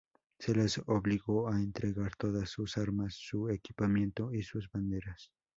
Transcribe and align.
Se 0.39 0.55
les 0.55 0.81
obligó 0.87 1.47
a 1.47 1.61
entregar 1.61 2.15
todas 2.15 2.49
sus 2.49 2.75
armas, 2.79 3.13
su 3.19 3.49
equipamiento 3.49 4.33
y 4.33 4.41
sus 4.41 4.67
banderas. 4.71 5.31